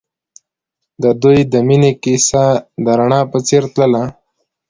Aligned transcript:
د 1.03 1.03
دوی 1.21 1.39
د 1.53 1.55
مینې 1.67 1.91
کیسه 2.03 2.45
د 2.83 2.85
رڼا 2.99 3.21
په 3.31 3.37
څېر 3.47 3.63
تلله. 3.73 4.03